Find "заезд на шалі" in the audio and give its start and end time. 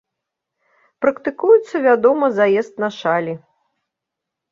2.39-3.37